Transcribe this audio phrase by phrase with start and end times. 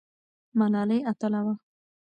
[0.59, 1.53] ملالۍ اتله وه؟